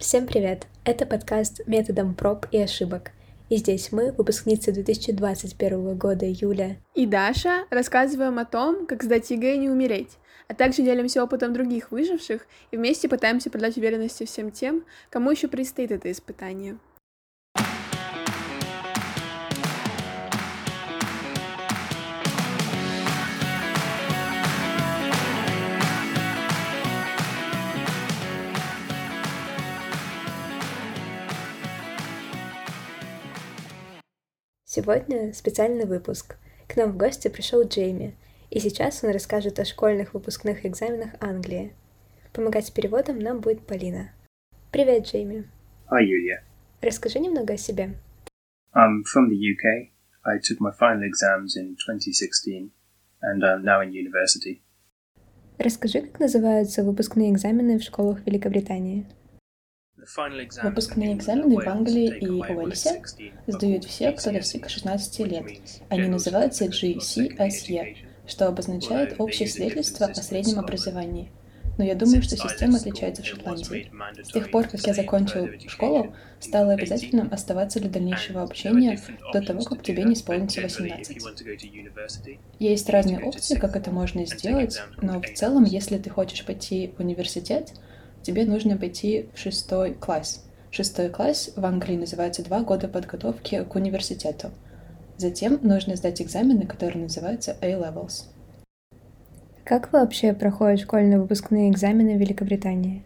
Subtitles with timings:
[0.00, 0.66] Всем привет!
[0.82, 3.10] Это подкаст «Методом проб и ошибок».
[3.50, 9.56] И здесь мы, выпускницы 2021 года Юля и Даша, рассказываем о том, как сдать ЕГЭ
[9.56, 10.16] и не умереть,
[10.48, 15.48] а также делимся опытом других выживших и вместе пытаемся придать уверенности всем тем, кому еще
[15.48, 16.78] предстоит это испытание.
[34.72, 36.36] Сегодня специальный выпуск.
[36.68, 38.14] К нам в гости пришел Джейми,
[38.50, 41.72] и сейчас он расскажет о школьных выпускных экзаменах Англии.
[42.32, 44.12] Помогать с переводом нам будет Полина.
[44.70, 45.50] Привет, Джейми.
[45.90, 46.44] Hi, Yulia.
[46.82, 47.96] Расскажи немного о себе.
[48.72, 49.90] I'm from the UK.
[50.22, 52.70] I took my final exams in 2016
[53.22, 54.62] and I'm now in university.
[55.58, 59.04] Расскажи, как называются выпускные экзамены в школах Великобритании.
[60.62, 63.02] Выпускные экзамены в Англии и Уэльсе
[63.46, 65.46] сдают все, кто достиг 16 лет.
[65.88, 71.30] Они называются GCSE, что обозначает общее свидетельство о среднем образовании.
[71.78, 73.90] Но я думаю, что система отличается в Шотландии.
[74.22, 79.00] С тех пор, как я закончил школу, стало обязательным оставаться для дальнейшего обучения
[79.32, 81.22] до того, как тебе не исполнится 18.
[82.58, 87.00] Есть разные опции, как это можно сделать, но в целом, если ты хочешь пойти в
[87.00, 87.72] университет,
[88.22, 90.44] тебе нужно пойти в шестой класс.
[90.70, 94.50] Шестой класс в Англии называется два года подготовки к университету.
[95.16, 98.26] Затем нужно сдать экзамены, которые называются A-Levels.
[99.64, 103.04] Как вообще проходят школьные выпускные экзамены в Великобритании?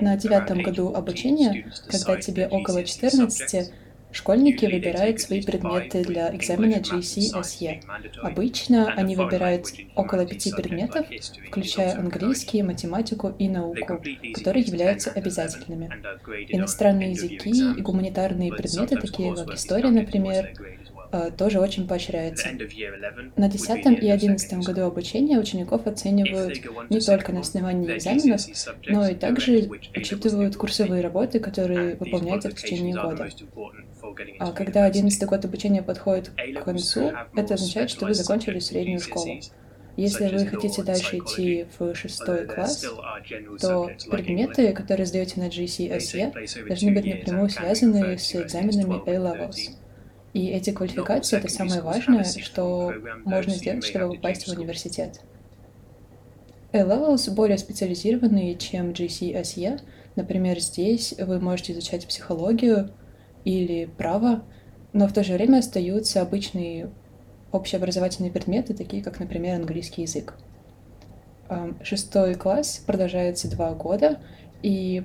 [0.00, 3.72] На девятом году обучения, когда тебе около 14,
[4.16, 7.82] Школьники выбирают свои предметы для экзамена GCSE.
[8.22, 11.06] Обычно они выбирают около пяти предметов,
[11.46, 14.02] включая английский, математику и науку,
[14.34, 15.90] которые являются обязательными.
[16.48, 20.50] Иностранные языки и гуманитарные предметы, такие как история, например,
[21.36, 22.48] тоже очень поощряется.
[23.36, 28.42] На 10 и 11 году обучения учеников оценивают не только на основании экзаменов,
[28.86, 33.28] но и также учитывают курсовые работы, которые выполняются в течение года.
[34.38, 39.40] А когда 11 год обучения подходит к концу, это означает, что вы закончили среднюю школу.
[39.96, 42.84] Если вы хотите дальше идти в шестой класс,
[43.60, 49.70] то предметы, которые сдаете на GCSE, должны быть напрямую связаны с экзаменами A-Levels.
[50.36, 52.92] И эти квалификации— это самое важное, что
[53.24, 55.22] можно сделать, чтобы попасть в университет.
[56.72, 59.80] A-Levels более специализированные, чем GCSE.
[60.14, 62.90] Например, здесь вы можете изучать психологию,
[63.46, 64.42] или право,
[64.92, 66.90] но в то же время остаются обычные
[67.50, 70.34] общеобразовательные предметы, такие как, например, английский язык.
[71.82, 74.20] Шестой класс продолжается два года,
[74.62, 75.02] и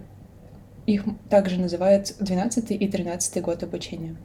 [0.87, 4.17] их также называют 12 и 13 год обучения.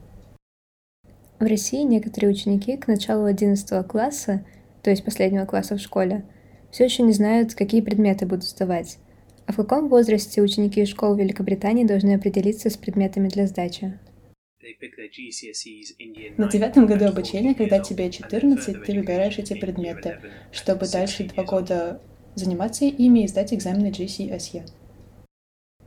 [1.38, 4.44] В России некоторые ученики к началу 11 класса,
[4.82, 6.24] то есть последнего класса в школе,
[6.70, 8.98] все еще не знают, какие предметы будут сдавать.
[9.46, 13.98] А в каком возрасте ученики школ Великобритании должны определиться с предметами для сдачи?
[16.38, 20.18] На девятом году обучения, когда тебе 14, ты выбираешь эти предметы,
[20.50, 22.00] чтобы дальше два года
[22.34, 24.66] заниматься ими и сдать экзамены GCSE.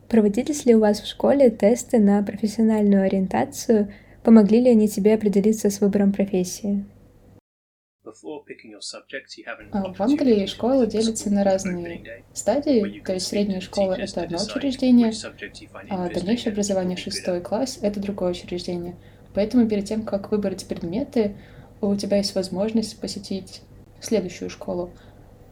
[0.07, 3.93] Проводились ли у вас в школе тесты на профессиональную ориентацию?
[4.23, 6.85] Помогли ли они тебе определиться с выбором профессии?
[9.71, 15.11] А в Англии школа делится на разные стадии, то есть средняя школа— это одно учреждение,
[15.89, 18.95] а дальнейшее образование шестой класс— это другое учреждение.
[19.35, 21.35] Поэтому перед тем, как выбрать предметы,
[21.81, 23.61] у тебя есть возможность посетить
[24.01, 24.91] следующую школу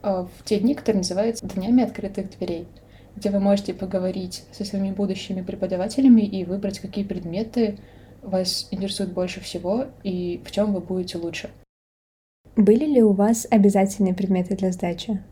[0.02, 2.68] а в те дни, которые называются «Днями открытых дверей»,
[3.16, 7.78] где вы можете поговорить со своими будущими преподавателями и выбрать, какие предметы
[8.22, 11.50] вас интересуют больше всего и в чем вы будете лучше.
[12.56, 15.24] Были ли у вас обязательные предметы для сдачи?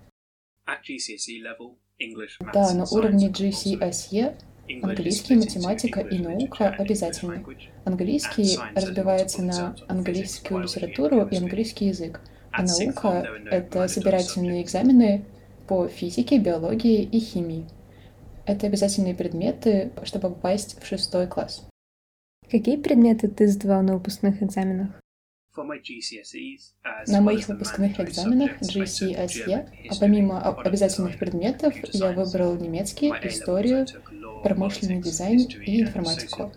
[2.53, 4.35] Да, на уровне GCSE
[4.83, 7.43] английский, математика и наука обязательны.
[7.83, 12.21] Английский разбивается на английскую литературу и английский язык,
[12.51, 15.25] а наука— это собирательные экзамены
[15.67, 17.65] по физике, биологии и химии.
[18.45, 21.67] Это обязательные предметы, чтобы попасть в шестой класс.
[22.51, 24.89] Какие предметы ты сдавал на выпускных экзаменах?
[27.07, 33.85] На моих выпускных экзаменах GCSE, а помимо обязательных предметов, я выбрал немецкий, историю,
[34.43, 36.51] промышленный дизайн и информатику.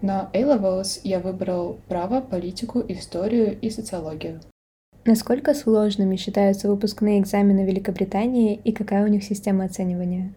[0.00, 4.40] На A-Levels я выбрал право, политику, историю и социологию.
[5.04, 10.34] Насколько сложными считаются выпускные экзамены Великобритании и какая у них система оценивания?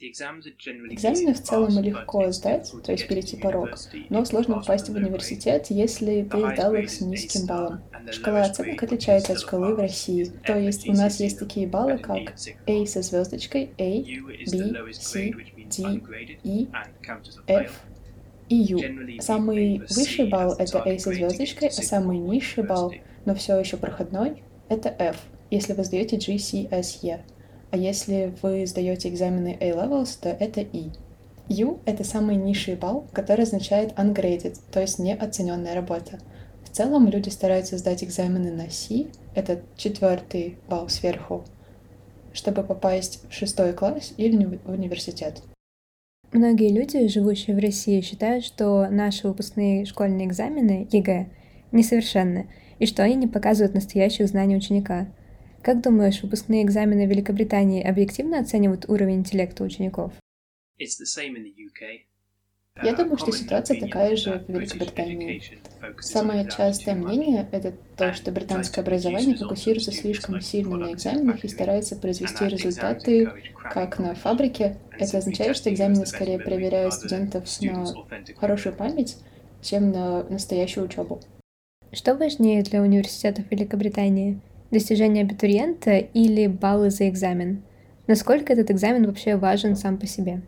[0.00, 3.70] Экзамены в целом легко сдать, то есть перейти порог,
[4.10, 7.82] но сложно попасть в университет, если ты сдал их с низким баллом.
[8.12, 12.34] Шкала оценок отличается от шкалы в России, то есть у нас есть такие баллы, как
[12.66, 14.04] A со звездочкой, A,
[14.52, 15.32] B, C,
[15.66, 16.00] D,
[16.44, 16.66] E,
[17.48, 17.80] F
[18.48, 19.20] и U.
[19.20, 24.44] Самый высший балл— это A со звездочкой, а самый низший балл, но все еще проходной,
[24.68, 25.16] это F,
[25.50, 27.20] если вы сдаете GCSE
[27.70, 30.90] а если вы сдаете экзамены A-Levels, то это E.
[31.48, 36.18] U— это самый низший балл, который означает ungraded, то есть неоцененная работа.
[36.64, 41.44] В целом люди стараются сдать экзамены на C, это четвертый балл сверху,
[42.32, 45.42] чтобы попасть в шестой класс или в университет.
[46.32, 51.30] Многие люди, живущие в России, считают, что наши выпускные школьные экзамены, ЕГЭ,
[51.72, 52.48] несовершенны,
[52.78, 55.08] и что они не показывают настоящих знаний ученика.
[55.62, 60.12] Как думаешь, выпускные экзамены в Великобритании объективно оценивают уровень интеллекта учеников?
[62.80, 65.42] Я думаю, что ситуация такая же в Великобритании.
[66.00, 71.96] Самое частое мнение— это то, что британское образование фокусируется слишком сильно на экзаменах и старается
[71.96, 73.32] произвести результаты
[73.72, 74.76] как на фабрике.
[74.92, 77.84] Это означает, что экзамены скорее проверяют студентов на
[78.36, 79.16] хорошую память,
[79.60, 81.20] чем на настоящую учебу.
[81.90, 84.38] Что важнее для университетов Великобритании?
[84.70, 87.62] Достижения абитуриента или баллы за экзамен?
[88.06, 90.42] Насколько этот экзамен вообще важен сам по себе?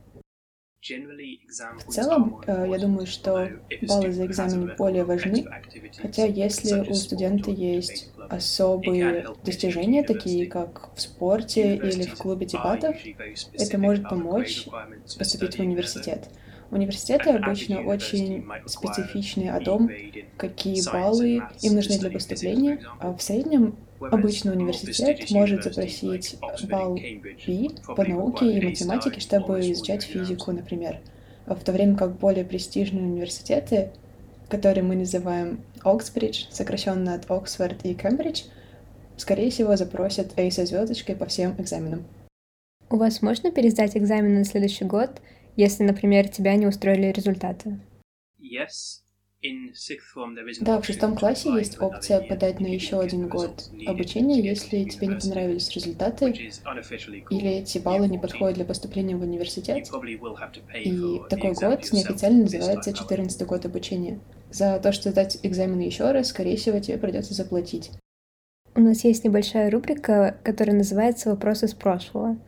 [0.81, 3.51] В целом, э, я думаю, что
[3.83, 5.45] баллы за экзамен более важны,
[5.99, 12.97] хотя если у студента есть особые достижения, такие как в спорте или в клубе дебатов,
[13.53, 14.69] это может помочь
[15.19, 16.31] поступить в университет.
[16.71, 19.91] Университеты обычно очень специфичны о том,
[20.39, 22.81] какие баллы им нужны для поступления.
[23.01, 26.37] А в среднем Обычно университет может запросить
[26.69, 31.01] балл B по науке и математике, чтобы изучать физику, например.
[31.47, 33.91] В то время как более престижные университеты,
[34.49, 38.45] которые мы называем Оксбридж, сокращенно от Оксфорд и Кембридж,
[39.17, 42.05] скорее всего запросят A со звездочкой по всем экзаменам.
[42.89, 45.21] У вас можно пересдать экзамен на следующий год,
[45.57, 47.79] если, например, тебя не устроили результаты?
[48.41, 49.03] Yes,
[50.61, 55.17] да, в шестом классе есть опция подать на еще один год обучения, если тебе не
[55.17, 59.89] понравились результаты или эти баллы не подходят для поступления в университет.
[60.75, 64.21] И такой год неофициально называется 14 год обучения.
[64.51, 67.93] За то, что сдать экзамены еще раз, скорее всего, тебе придется заплатить.
[68.75, 72.39] У нас есть небольшая рубрика, которая называется «Вопросы с прошлого».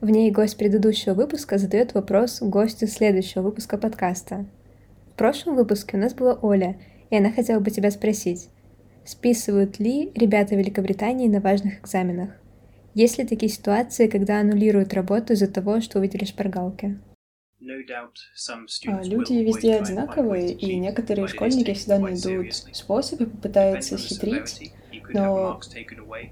[0.00, 4.46] В ней гость предыдущего выпуска задает вопрос гостю следующего выпуска подкаста
[5.20, 6.80] прошлом выпуске у нас была Оля,
[7.10, 8.48] и она хотела бы тебя спросить,
[9.04, 12.30] списывают ли ребята Великобритании на важных экзаменах?
[12.94, 16.98] Есть ли такие ситуации, когда аннулируют работу из-за того, что увидели шпаргалки?
[18.86, 24.72] А, люди везде одинаковые, и некоторые школьники всегда найдут способы, попытаются хитрить,
[25.12, 25.60] но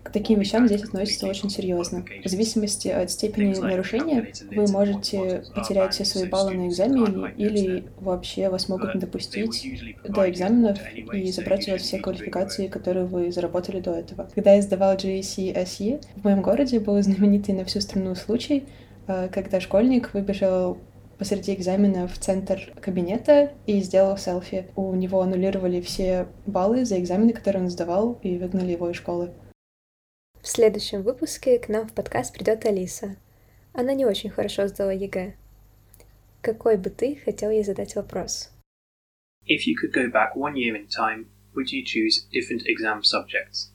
[0.03, 2.05] к таким вещам здесь относятся очень серьезно.
[2.25, 8.49] В зависимости от степени нарушения вы можете потерять все свои баллы на экзамене или вообще
[8.49, 10.79] вас могут не допустить до экзаменов
[11.13, 14.29] и забрать у вас все квалификации, которые вы заработали до этого.
[14.35, 18.65] Когда я сдавал GCSE, в моем городе был знаменитый на всю страну случай,
[19.07, 20.79] э, когда школьник выбежал
[21.19, 24.71] посреди экзамена в центр кабинета и сделал селфи.
[24.77, 29.35] У него аннулировали все баллы за экзамены, которые он сдавал, и выгнали его из школы.
[30.41, 33.17] В следующем выпуске к нам в подкаст придет Алиса.
[33.73, 35.35] Она не очень хорошо сдала ЕГЭ.
[36.41, 38.51] Какой бы ты хотел ей задать вопрос?
[39.47, 43.73] If you could go back one year in time, would you choose different exam subjects?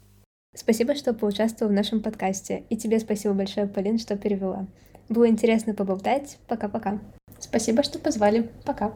[0.56, 2.64] Спасибо, что поучаствовал в нашем подкасте.
[2.70, 4.68] И тебе спасибо большое, Полин, что перевела.
[5.10, 6.38] Было интересно поболтать.
[6.48, 7.02] Пока-пока.
[7.44, 8.50] Спасибо, что позвали.
[8.64, 8.94] Пока.